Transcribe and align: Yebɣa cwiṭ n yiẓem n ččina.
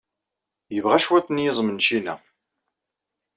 Yebɣa 0.73 0.99
cwiṭ 1.05 1.27
n 1.29 1.41
yiẓem 1.43 1.69
n 1.71 1.81
ččina. 1.83 2.15